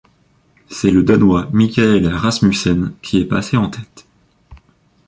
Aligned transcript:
C'est 0.67 0.89
le 0.89 1.03
Danois 1.03 1.47
Michael 1.53 2.07
Rasmussen 2.07 2.93
qui 3.03 3.19
est 3.19 3.25
passé 3.25 3.55
en 3.55 3.69
tête. 3.69 4.07